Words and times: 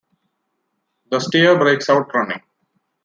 The 1.11 1.19
steer 1.19 1.59
breaks 1.59 1.87
out 1.87 2.11
running. 2.15 2.41